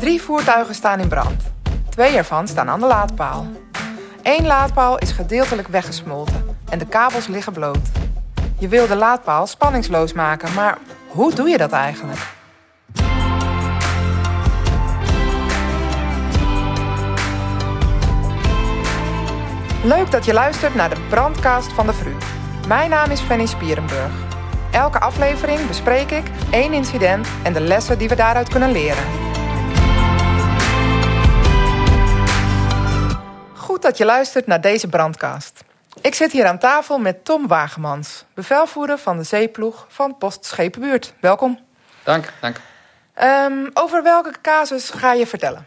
[0.00, 1.42] Drie voertuigen staan in brand.
[1.88, 3.46] Twee ervan staan aan de laadpaal.
[4.22, 7.88] Eén laadpaal is gedeeltelijk weggesmolten en de kabels liggen bloot.
[8.58, 10.78] Je wil de laadpaal spanningsloos maken, maar
[11.08, 12.18] hoe doe je dat eigenlijk?
[19.84, 22.14] Leuk dat je luistert naar de brandcast van de VRU.
[22.66, 24.12] Mijn naam is Fanny Spierenburg.
[24.70, 29.29] Elke aflevering bespreek ik één incident en de lessen die we daaruit kunnen leren.
[33.80, 35.64] Goed dat je luistert naar deze brandcast.
[36.00, 41.12] Ik zit hier aan tafel met Tom Wagemans, bevelvoerder van de zeeploeg van Post Schepenbuurt.
[41.20, 41.58] Welkom.
[42.02, 42.60] Dank, dank.
[43.22, 45.66] Um, over welke casus ga je vertellen?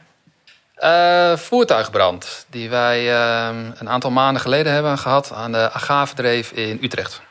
[0.77, 6.77] Uh, voertuigbrand, die wij uh, een aantal maanden geleden hebben gehad aan de Agavendreef in
[6.81, 7.21] Utrecht.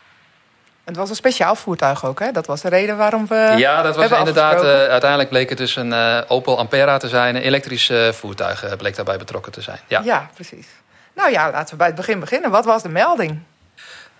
[0.85, 2.33] Het was een speciaal voertuig ook, hè?
[2.33, 3.55] Dat was de reden waarom we.
[3.57, 4.65] Ja, dat was inderdaad.
[4.65, 7.37] Uh, uiteindelijk bleek het dus een uh, Opel Ampera te zijn.
[7.37, 9.79] Een elektrisch uh, voertuig bleek daarbij betrokken te zijn.
[9.87, 10.01] Ja.
[10.05, 10.67] ja, precies.
[11.15, 12.51] Nou ja, laten we bij het begin beginnen.
[12.51, 13.43] Wat was de melding?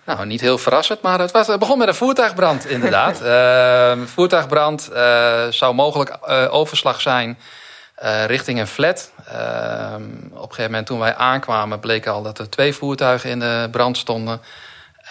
[0.05, 3.17] Nou, niet heel verrassend, maar het, was, het begon met een voertuigbrand, inderdaad.
[4.09, 4.89] Voertuigbrand
[5.49, 6.17] zou mogelijk
[6.49, 7.37] overslag zijn
[8.25, 9.11] richting een flat.
[9.17, 13.67] Op een gegeven moment toen wij aankwamen bleek al dat er twee voertuigen in de
[13.71, 14.41] brand stonden.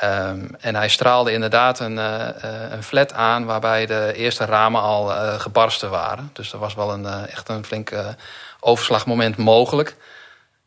[0.05, 2.29] Um, en hij straalde inderdaad een, uh,
[2.71, 6.31] een flat aan waarbij de eerste ramen al uh, gebarsten waren.
[6.33, 7.93] Dus er was wel een, uh, echt een flink
[8.61, 9.97] overslagmoment mogelijk.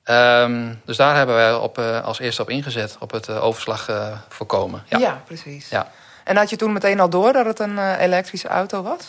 [0.06, 3.90] Um, dus daar hebben wij op, als eerste op ingezet, op het overslag
[4.30, 4.84] voorkomen.
[4.88, 4.98] Ja.
[4.98, 5.70] ja, precies.
[5.70, 5.88] Ja.
[6.24, 9.08] En had je toen meteen al door dat het een elektrische auto was?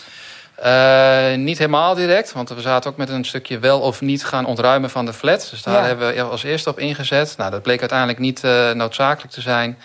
[0.65, 4.47] Uh, niet helemaal direct, want we zaten ook met een stukje wel of niet gaan
[4.47, 5.49] ontruimen van de flat.
[5.51, 5.87] Dus daar ja.
[5.87, 7.35] hebben we als eerste op ingezet.
[7.37, 9.79] Nou, dat bleek uiteindelijk niet uh, noodzakelijk te zijn.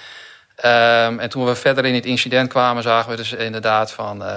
[0.65, 4.29] Um, en toen we verder in het incident kwamen, zagen we dus inderdaad van uh,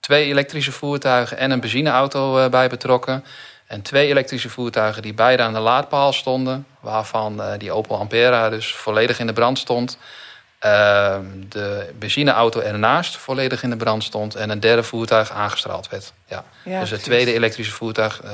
[0.00, 3.24] twee elektrische voertuigen en een benzineauto uh, bij betrokken.
[3.66, 8.74] En twee elektrische voertuigen die beide aan de laadpaal stonden, waarvan die Opel Ampera dus
[8.74, 9.98] volledig in de brand stond.
[10.66, 16.12] Ehm, de benzineauto ernaast volledig in de brand stond en een derde voertuig aangestraald werd.
[16.26, 16.44] Ja.
[16.64, 18.30] ja dus het tweede elektrische voertuig uh,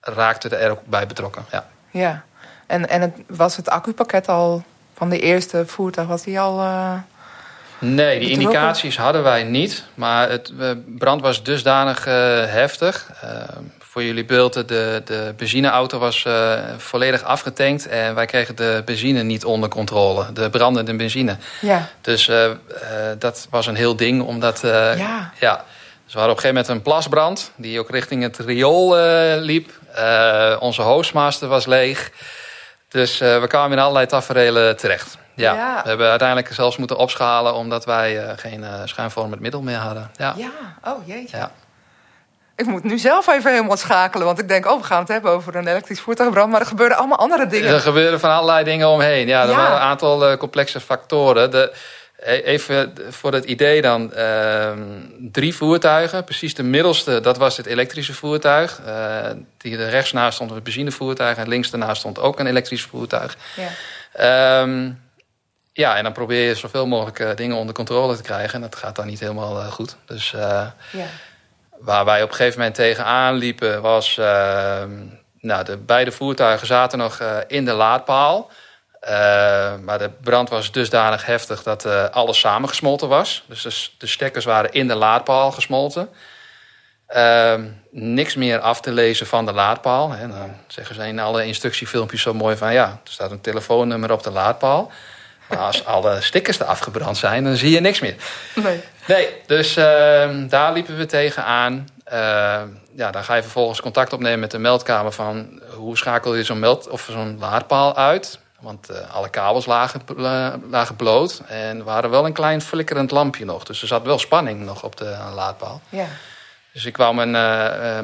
[0.00, 1.44] raakte er ook bij betrokken.
[1.50, 2.24] Ja, ja.
[2.66, 4.64] en, en het, was het accupakket al
[4.94, 6.60] van de eerste voertuig, was die al...
[6.60, 6.94] Uh,
[7.78, 9.84] nee, die indicaties hadden wij niet.
[9.94, 13.10] Maar het uh, brand was dusdanig heftig.
[13.90, 16.26] Voor jullie beelden, de, de benzineauto was
[16.76, 17.88] volledig afgetankt...
[17.88, 20.32] en wij kregen de benzine niet onder controle.
[20.32, 21.36] De brandende benzine.
[21.60, 21.88] Ja.
[22.00, 22.30] Dus
[23.18, 24.60] dat was een heel ding, omdat...
[24.62, 25.32] ja.
[25.40, 25.64] ja.
[26.04, 27.52] Dus we hadden op een gegeven moment een plasbrand...
[27.56, 28.96] die ook richting het riool
[29.40, 29.70] liep.
[30.58, 32.10] onze hoostmaster was leeg...
[32.88, 35.18] Dus we kwamen in allerlei tafereelen terecht.
[35.34, 39.62] Ja, ja, We hebben uiteindelijk zelfs moeten opschalen omdat wij uh, geen uh, schuimvormend middel
[39.62, 40.10] meer hadden.
[40.16, 40.50] Ja, ja.
[40.84, 41.36] oh jeetje.
[41.36, 41.50] Ja.
[42.58, 45.30] Ik moet nu zelf even helemaal schakelen, want ik denk, oh, we gaan het hebben
[45.30, 47.68] over een elektrisch voertuigbrand, maar er gebeuren allemaal andere dingen.
[47.68, 49.26] Er gebeuren van allerlei dingen omheen.
[49.26, 49.56] Ja, er ja.
[49.56, 51.50] waren een aantal complexe factoren.
[51.50, 51.72] De,
[52.18, 54.12] E, even voor het idee dan.
[54.16, 54.70] Uh,
[55.18, 56.24] drie voertuigen.
[56.24, 58.80] Precies de middelste, dat was het elektrische voertuig.
[58.86, 61.36] Uh, die rechts naast stond het benzinevoertuig.
[61.36, 63.36] En links daarnaast stond ook een elektrisch voertuig.
[63.56, 64.60] Ja.
[64.60, 65.00] Um,
[65.72, 68.54] ja, en dan probeer je zoveel mogelijk uh, dingen onder controle te krijgen.
[68.54, 69.96] En dat gaat dan niet helemaal goed.
[70.06, 70.74] Dus ja.
[71.80, 74.18] Waar wij op een gegeven moment tegenaan liepen was...
[74.18, 74.90] ehm,
[75.40, 78.50] nou, de beide voertuigen zaten nog in de laadpaal...
[79.02, 79.10] Uh,
[79.84, 83.44] maar de brand was dusdanig heftig dat uh, alles samengesmolten was.
[83.46, 86.08] Dus de, stekkers waren in de laadpaal gesmolten.
[87.16, 87.54] Uh,
[87.90, 90.12] niks meer af te lezen van de laadpaal.
[90.12, 92.72] En dan zeggen ze in alle instructiefilmpjes zo mooi van...
[92.72, 94.92] ja, er staat een telefoonnummer op de laadpaal.
[95.48, 98.16] Maar als alle stickers er afgebrand zijn, dan zie je niks meer.
[98.54, 98.80] Nee.
[99.08, 101.88] Nee, dus ehm, daar liepen we tegenaan.
[102.04, 105.60] Ehm, ja, dan ga je vervolgens contact opnemen met de meldkamer van...
[105.74, 108.38] hoe schakel je zo'n meld of zo'n laadpaal uit...
[108.60, 111.42] Want uh, alle kabels lagen, uh, lagen bloot.
[111.46, 113.64] En we hadden wel een klein flikkerend lampje nog.
[113.64, 115.80] Dus er zat wel spanning nog op de laadpaal.
[115.88, 116.06] Ja.
[116.72, 117.30] Dus ik wou mijn,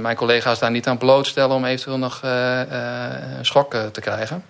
[0.02, 1.56] mijn collega's daar niet aan blootstellen...
[1.56, 4.44] om eventueel nog een schok te krijgen.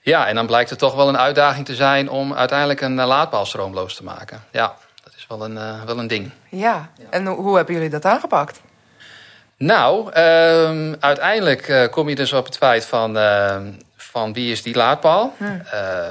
[0.00, 2.10] Ja, en dan blijkt het toch wel een uitdaging te zijn...
[2.10, 4.44] om uiteindelijk een laadpaal stroomloos te maken.
[4.50, 4.76] Ja,
[5.38, 6.30] wel een, wel een ding.
[6.48, 8.60] Ja, en hoe hebben jullie dat aangepakt?
[9.56, 13.66] Nou, ehm, uiteindelijk kom je dus op het feit van ehm,
[14.12, 15.34] van wie is die laadpaal.
[15.36, 15.44] Hm.
[15.44, 15.58] Uh,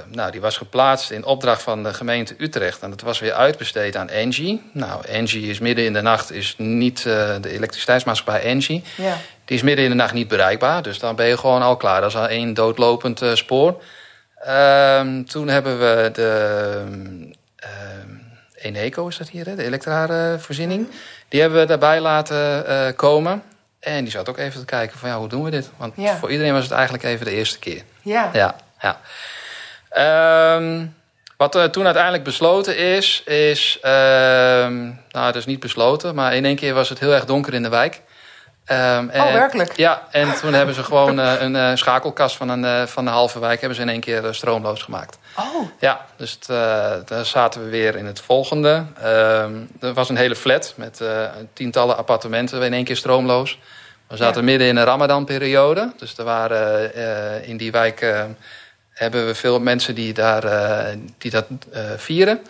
[0.07, 2.81] nou, die was geplaatst in opdracht van de gemeente Utrecht.
[2.81, 4.69] En dat was weer uitbesteed aan Engie.
[4.73, 8.83] Nou, Engie is midden in de nacht, is niet de elektriciteitsmaatschappij Engie.
[8.95, 9.17] Ja.
[9.45, 10.81] Die is midden in de nacht niet bereikbaar.
[10.81, 12.01] Dus dan ben je gewoon al klaar.
[12.01, 13.81] Dat is al één doodlopend spoor.
[14.35, 16.83] Ehm, toen hebben we de
[18.61, 19.55] Eneco is dat hier, hè?
[19.55, 20.87] de elektravoorziening.
[21.27, 23.43] Die hebben we daarbij laten komen.
[23.79, 25.69] En die zat ook even te kijken van ja, hoe doen we dit?
[25.77, 27.83] Want voor iedereen was het eigenlijk even de eerste keer.
[28.01, 28.29] Ja.
[28.33, 28.99] Ja, ja.
[29.89, 30.85] Ehm,
[31.37, 33.77] wat er toen uiteindelijk besloten is, is...
[33.81, 37.53] Ehm, nou, dat is niet besloten, maar in één keer was het heel erg donker
[37.53, 38.01] in de wijk.
[38.67, 39.77] Um, en, oh, werkelijk?
[39.77, 43.11] Ja, en toen hebben ze gewoon uh, een uh, schakelkast van, een, uh, van de
[43.11, 43.59] halve wijk...
[43.59, 45.17] hebben ze in één keer stroomloos gemaakt.
[45.37, 45.67] Oh.
[45.79, 46.39] Ja, dus
[47.05, 48.85] daar zaten we weer in het volgende.
[49.79, 51.01] er was een hele flat met
[51.53, 53.59] tientallen appartementen in één keer stroomloos.
[54.07, 55.93] We zaten midden in een ramadanperiode.
[55.97, 58.25] Dus er waren in die wijk
[58.93, 60.43] hebben we veel mensen die, daar,
[61.17, 61.45] die dat
[61.97, 62.41] vieren.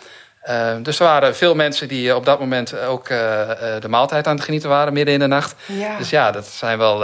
[0.49, 4.43] Uh, dus er waren veel mensen die op dat moment ook de maaltijd aan het
[4.43, 5.55] genieten waren, midden in de nacht.
[5.65, 5.97] Ja.
[5.97, 6.99] Dus ja, dat zijn wel,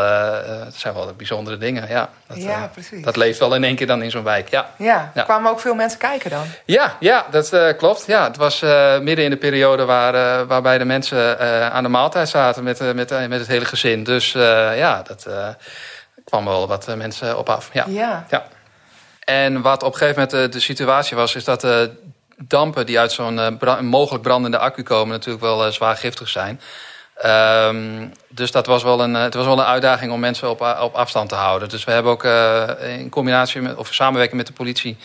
[0.66, 1.88] dat zijn wel bijzondere dingen.
[1.88, 3.04] Ja, dat, ja, precies.
[3.04, 4.50] dat leeft wel in één keer dan in zo'n wijk.
[4.50, 4.70] Ja.
[4.78, 5.12] Ja.
[5.14, 5.24] ja.
[5.24, 6.46] kwamen ook veel mensen kijken dan?
[6.66, 8.04] Ja, ja dat klopt.
[8.06, 8.62] Ja, het was
[9.02, 11.40] midden in de periode waar, waarbij de mensen
[11.72, 14.04] aan de maaltijd zaten met, met, met het hele gezin.
[14.04, 14.32] Dus
[14.76, 15.28] ja, dat
[16.26, 17.70] kwam wel wat mensen op af.
[17.74, 17.86] Ja.
[18.30, 18.48] ja.
[19.20, 21.68] En wat op een gegeven moment de, situatie was, is dat
[22.38, 26.62] dampen die uit zo'n uh, mogelijk brandende accu komen, natuurlijk wel uh, zwaar giftig zijn.
[27.26, 30.94] Um, dus dat was wel een, het was wel een uitdaging om mensen op, op
[30.94, 31.70] afstand te houden.
[31.70, 32.24] Dus we hebben ook
[32.84, 34.98] in combinatie met, of samenwerking met de politie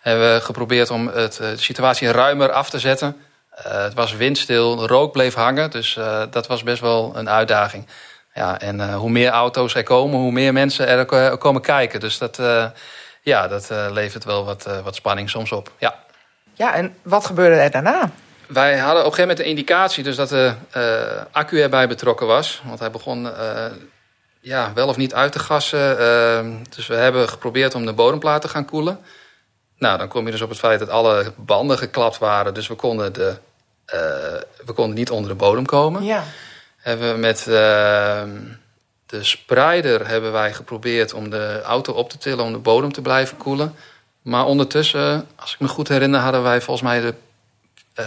[0.00, 3.16] hebben we geprobeerd om het, de situatie ruimer af te zetten.
[3.62, 5.98] het was windstil, rook bleef hangen, dus
[6.30, 7.86] dat was best wel een uitdaging.
[8.34, 12.00] Ja, en hoe meer auto's er komen, hoe meer mensen er komen kijken.
[12.00, 12.40] Dus dat
[13.22, 15.70] ja, dat levert wel wat, wat spanning soms op.
[15.78, 16.04] Ja.
[16.56, 18.10] Ja, en wat gebeurde er daarna?
[18.46, 22.26] Wij hadden op een gegeven moment de indicatie dus dat de uh, accu erbij betrokken
[22.26, 22.62] was.
[22.64, 23.28] Want hij begon
[24.40, 25.98] ja, wel of niet uit te gassen.
[25.98, 28.98] Ehm, dus we hebben geprobeerd om de bodemplaat te gaan koelen.
[29.78, 32.54] Nou, dan kom je dus op het feit dat alle banden geklapt waren.
[32.54, 33.36] Dus we konden, de,
[34.64, 36.04] we konden niet onder de bodem komen.
[36.04, 36.24] Ja.
[36.76, 37.46] Hebben we met
[39.06, 43.02] de sprider hebben wij geprobeerd om de auto op te tillen om de bodem te
[43.02, 43.74] blijven koelen.
[44.26, 47.14] Maar ondertussen, als ik me goed herinner, hadden wij volgens mij de,
[48.00, 48.06] uh,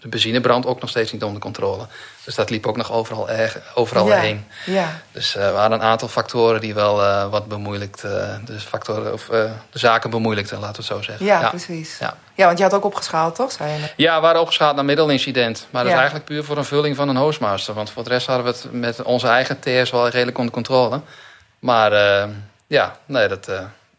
[0.00, 1.86] de benzinebrand ook nog steeds niet onder controle.
[2.24, 4.46] Dus dat liep ook nog overal, erg, overal ja, heen.
[4.66, 5.00] Ja.
[5.12, 9.26] Dus uh, we hadden een aantal factoren die wel uh, wat bemoeilijkt, de, factoren, of,
[9.26, 11.26] de zaken bemoeilijkten, laten we het zo zeggen.
[11.26, 11.98] Ja, precies.
[11.98, 12.16] Ja.
[12.34, 13.52] ja, want je had ook opgeschaald, toch?
[13.52, 15.66] Zei je ja, we waren opgeschaald naar middelincident.
[15.70, 17.74] Maar dat is eigenlijk puur voor een vulling van een hostmaster.
[17.74, 21.00] Want voor de rest hadden we het met onze eigen TS wel redelijk onder controle.
[21.58, 21.92] Maar
[22.66, 23.48] ja, nee, dat,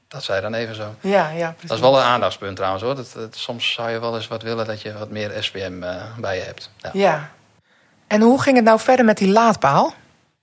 [0.08, 0.96] dat zei dan even zo.
[1.00, 1.70] Ja, ja, precies.
[1.70, 2.96] Dat is wel een aandachtspunt trouwens hoor.
[2.96, 5.80] Dat, dat, soms zou je wel eens wat willen dat je wat meer SPM
[6.18, 6.70] bij je hebt.
[6.78, 6.90] Ja.
[6.94, 7.30] ja.
[8.08, 9.94] En hoe ging het nou verder met die laadpaal?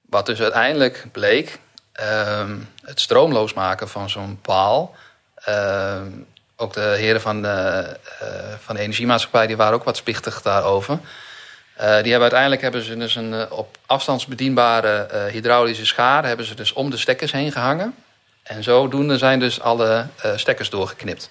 [0.08, 1.58] Wat dus uiteindelijk bleek,
[1.92, 4.94] ehm, het stroomloos maken van zo'n paal.
[5.34, 6.10] Ehm,
[6.56, 7.86] ook de heren van de,
[8.22, 8.28] uh,
[8.58, 10.92] van de energiemaatschappij die waren ook wat spichtig daarover.
[10.92, 16.54] Uh, die hebben uiteindelijk hebben ze dus een uh, op afstandsbedienbare hydraulische schaar hebben ze
[16.54, 17.94] dus om de stekkers heen gehangen.
[18.42, 20.06] En zodoende zijn dus alle
[20.36, 21.30] stekkers doorgeknipt.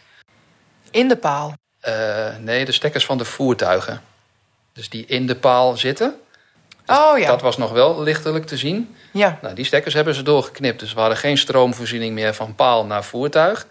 [0.91, 1.53] In de paal?
[2.39, 4.01] nee, de stekkers van de voertuigen.
[4.73, 6.15] Dus die in de paal zitten.
[6.85, 7.27] Dus oh ja.
[7.27, 8.95] Dat was nog wel lichtelijk te zien.
[9.13, 9.39] Ja.
[9.41, 10.79] Nou, die stekkers hebben ze doorgeknipt.
[10.79, 13.67] Dus we hadden geen stroomvoorziening meer van paal naar voertuig.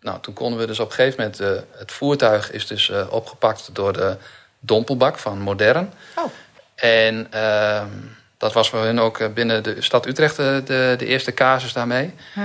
[0.00, 1.40] Nou, toen konden we dus op een gegeven moment...
[1.40, 4.16] Uh, het voertuig is dus opgepakt door de
[4.60, 5.92] dompelbak van Modern.
[6.14, 6.24] Oh.
[6.74, 7.82] En uh,
[8.38, 12.14] dat was voor hen ook binnen de stad Utrecht de, de, de eerste casus daarmee.
[12.34, 12.40] Hm.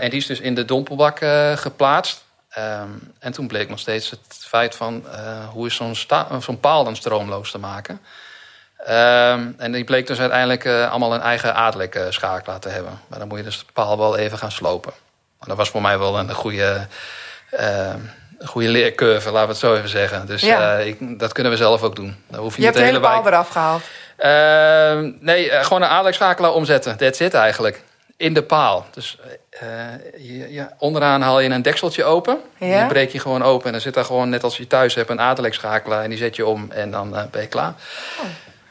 [0.00, 1.18] en die is dus in de dompelbak
[1.54, 2.26] geplaatst.
[2.58, 5.96] Um, en toen bleek nog steeds het feit van uh, hoe is zo'n
[6.40, 8.00] zo'n paal dan stroomloos te maken.
[8.80, 13.00] Um, en die bleek dus uiteindelijk allemaal een eigen aardelijk uh, schakelaar te hebben.
[13.06, 14.92] Maar dan moet je dus de paal wel even gaan slopen.
[15.38, 16.86] Maar dat was voor mij wel een goede,
[17.50, 17.98] ehm,
[18.38, 20.26] een goede leercurve, laten we het zo even zeggen.
[20.26, 20.76] Dus ja.
[20.76, 22.24] ik, dat kunnen we zelf ook doen.
[22.28, 23.82] Dan hoef je, je hebt de hele paal eraf gehaald?
[25.20, 26.96] Nee, gewoon een aardelijk schakelaar omzetten.
[26.96, 27.82] That's it eigenlijk
[28.18, 28.86] in de paal.
[28.90, 29.18] Dus
[29.62, 32.38] uh, je, onderaan haal je een dekseltje open.
[32.56, 32.78] Ja?
[32.78, 33.66] Die breek je gewoon open.
[33.66, 36.02] En dan zit daar gewoon, net als je thuis hebt, een aderlekschakelaar.
[36.02, 37.74] En die zet je om en dan uh, ben je klaar.
[38.18, 38.24] Oh.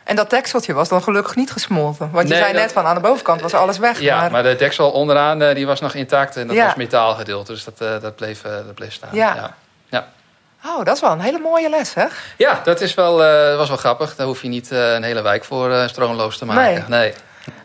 [0.03, 2.09] En dat dekseltje was dan gelukkig niet gesmolten.
[2.11, 3.99] Want je zei net van aan de bovenkant was alles weg.
[3.99, 6.35] Ja, maar, maar de deksel onderaan die was nog intact.
[6.35, 6.65] En dat ja.
[6.65, 7.51] was metaalgedeelte.
[7.51, 9.09] Dus dat, dat, bleef, dat bleef staan.
[9.11, 9.55] Ja.
[10.65, 12.05] Oh, dat is wel een hele mooie les, hè?
[12.37, 13.17] Ja, dat is wel,
[13.57, 14.15] was wel grappig.
[14.15, 16.85] Daar hoef je niet een hele wijk voor stroomloos te maken.
[16.89, 16.99] Nee.
[16.99, 17.13] nee.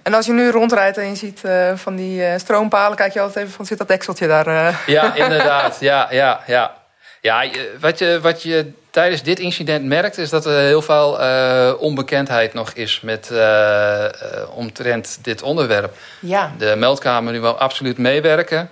[0.03, 1.43] En als je nu rondrijdt en je ziet
[1.75, 4.81] van die stroompalen, kijk je altijd even van zit dat dekseltje daar.
[4.87, 5.77] Ja, inderdaad.
[5.81, 6.75] Ja, ja, ja.
[7.21, 7.45] Ja,
[7.81, 11.19] wat je, wat je tijdens dit incident merkt, is dat er heel veel
[11.79, 13.31] onbekendheid nog is met
[14.55, 15.97] omtrent dit onderwerp.
[16.21, 16.53] Ja.
[16.59, 18.71] De meldkamer nu wel absoluut meewerken.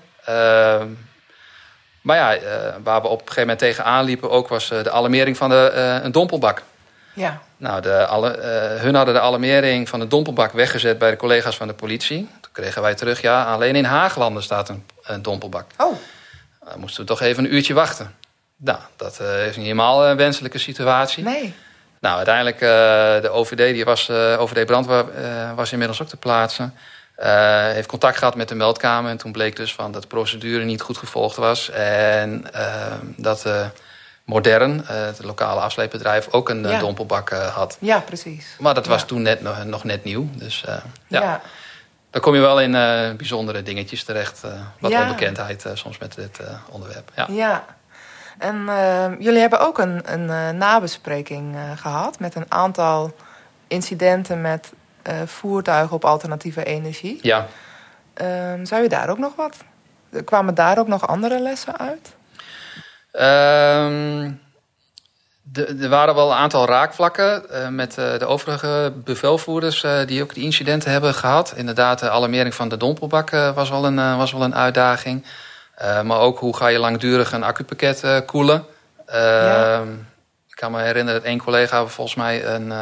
[2.00, 2.38] Maar ja,
[2.82, 6.12] waar we op een gegeven moment tegenaan liepen ook was de alarmering van de, een
[6.12, 6.62] dompelbak.
[7.12, 7.42] Ja.
[7.56, 8.38] Nou, de, alle,
[8.80, 12.28] hun hadden de alarmering van de dompelbak weggezet bij de collega's van de politie.
[12.40, 15.66] Toen kregen wij terug, ja, alleen in Haaglanden staat een, een dompelbak.
[15.76, 15.96] Oh.
[16.64, 18.14] Dan moesten we toch even een uurtje wachten.
[18.56, 21.24] Nou, dat is niet helemaal een wenselijke situatie.
[21.24, 21.54] Nee.
[22.00, 22.70] Nou, uiteindelijk, uh,
[23.22, 26.74] de OVD, die was, OVD Brandweer, uh, was inmiddels ook te plaatsen.
[27.72, 29.10] Heeft contact gehad met de meldkamer.
[29.10, 31.70] En toen bleek dus van dat de procedure niet goed gevolgd was.
[31.70, 32.44] En
[33.16, 33.46] dat
[34.24, 36.78] Modern, het lokale afsleepbedrijf, ook een ja.
[36.78, 37.76] dompelbak had.
[37.80, 38.56] Ja, precies.
[38.58, 39.06] Maar dat was ja.
[39.06, 40.28] toen net, nog, nog net nieuw.
[40.32, 40.82] Dus ja.
[41.06, 41.40] ja.
[42.10, 42.72] Dan kom je wel in
[43.16, 44.40] bijzondere dingetjes terecht.
[44.78, 47.10] wat onbekendheid soms met dit onderwerp.
[47.14, 47.26] Ja.
[47.28, 47.64] ja.
[48.40, 53.12] En uh, jullie hebben ook een, een uh, nabespreking uh, gehad met een aantal
[53.68, 54.72] incidenten met
[55.26, 57.18] voertuigen op alternatieve energie.
[57.22, 57.46] Ja.
[58.14, 59.56] Ehm, zou je daar ook nog wat?
[60.24, 62.14] Kwamen daar ook nog andere lessen uit?
[63.12, 64.40] Um,
[65.54, 71.14] er waren wel een aantal raakvlakken met de overige bevelvoerders die ook die incidenten hebben
[71.14, 71.52] gehad.
[71.56, 75.24] Inderdaad, de alarmering van de dompelbak was, wel een, was wel een uitdaging.
[76.04, 78.64] Maar ook hoe ga je langdurig een accupakket koelen.
[79.06, 79.82] Ja.
[80.48, 82.72] Ik kan me herinneren dat één collega volgens mij een,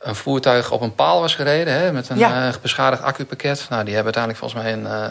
[0.00, 1.74] een voertuig op een paal was gereden.
[1.74, 2.52] Hè, met een ja.
[2.62, 3.66] beschadigd accupakket.
[3.68, 5.10] Nou, die hebben uiteindelijk volgens mij een,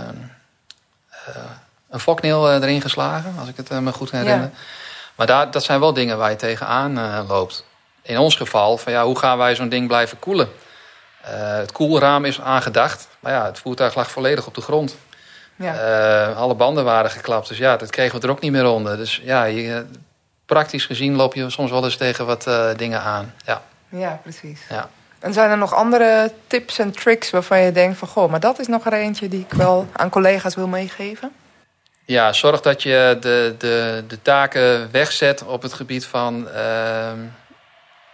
[1.90, 3.36] een fokneel erin geslagen.
[3.40, 4.50] Als ik het me goed herinner.
[4.54, 4.60] Ja.
[5.16, 7.66] Maar daar, dat zijn wel dingen waar je tegenaan loopt.
[8.02, 10.50] In ons geval, van ja, hoe gaan wij zo'n ding blijven koelen?
[11.38, 13.08] het koelraam is aangedacht.
[13.20, 14.96] Maar ja, het voertuig lag volledig op de grond.
[15.58, 16.30] Ja.
[16.30, 17.48] Uh, alle banden waren geklapt.
[17.48, 18.98] Dus ja, dat kregen we er ook niet meer onder.
[18.98, 19.86] Dus ja, je,
[20.46, 23.34] praktisch gezien loop je soms wel eens tegen wat uh, dingen aan.
[23.46, 24.62] Ja, ja precies.
[24.70, 24.90] Ja.
[25.20, 28.08] En zijn er nog andere tips en tricks waarvan je denkt van...
[28.08, 31.32] goh, maar dat is nog er eentje die ik wel aan collega's wil meegeven?
[32.06, 37.12] Ja, zorg dat je de, de, de taken wegzet op het gebied van uh,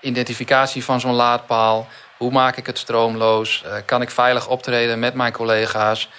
[0.01, 1.87] identificatie van zo'n laadpaal.
[2.17, 3.63] Hoe maak ik het stroomloos?
[3.65, 6.09] Uh, kan ik veilig optreden met mijn collega's?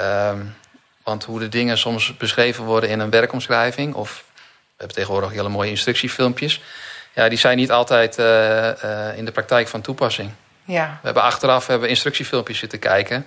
[0.00, 0.56] Um,
[1.02, 3.94] want hoe de dingen soms beschreven worden in een werkomschrijving...
[3.94, 6.62] of we hebben tegenwoordig hele mooie instructiefilmpjes...
[7.18, 10.30] ja, die zijn niet altijd uh, uh, in de praktijk van toepassing.
[10.64, 10.86] Ja.
[10.86, 13.26] We hebben achteraf hebben we instructiefilmpjes zitten kijken.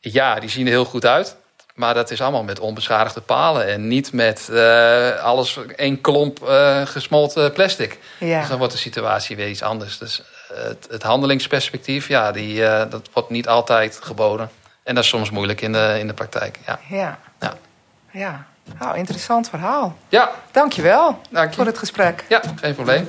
[0.00, 1.36] Ja, die zien er heel goed uit.
[1.74, 3.66] Maar dat is allemaal met onbeschadigde palen...
[3.66, 6.38] en niet met uh, alles één klomp
[6.84, 7.98] gesmolten plastic.
[8.18, 8.38] Ja.
[8.40, 9.98] Dus dan wordt de situatie weer iets anders.
[9.98, 10.22] Dus
[10.52, 14.50] het, het handelingsperspectief, ja, die, dat wordt niet altijd geboden.
[14.82, 16.58] En dat is soms moeilijk in de, in de praktijk.
[16.66, 16.78] Ja.
[16.88, 17.18] Ja.
[17.40, 17.56] ja.
[18.10, 18.46] ja.
[18.78, 19.94] Nou, interessant verhaal.
[20.08, 20.30] Ja.
[20.50, 21.56] Dankjewel Dank je.
[21.56, 22.24] voor het gesprek.
[22.28, 23.06] Ja, geen probleem.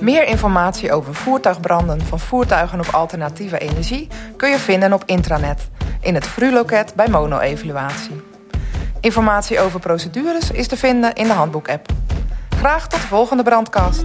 [0.00, 5.68] Meer informatie over voertuigbranden van voertuigen op alternatieve energie kun je vinden op intranet
[6.00, 8.22] in het VRU-loket bij Mono-evaluatie.
[9.00, 11.86] Informatie over procedures is te vinden in de handboek-app.
[12.58, 14.04] Graag tot de volgende brandkast.